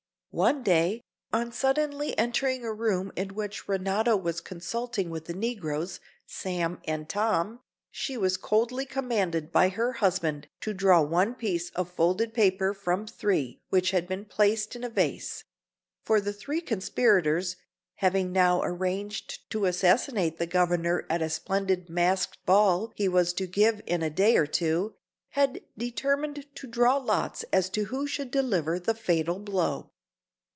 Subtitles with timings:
[0.33, 1.01] One day,
[1.33, 7.09] on suddenly entering a room in which Renato was consulting with the negroes, Sam and
[7.09, 12.73] Tom, she was coldly commanded by her husband to draw one piece of folded paper
[12.73, 15.43] from three which had been placed in a vase;
[16.01, 17.57] for the three conspirators,
[17.95, 23.45] having now arranged to assassinate the Governor at a splendid masked ball he was to
[23.47, 24.93] give in a day or two,
[25.31, 29.89] had determined to draw lots as to who should deliver the fatal blow.